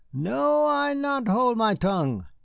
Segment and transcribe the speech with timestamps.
[0.11, 2.25] No, I not hold my tongue.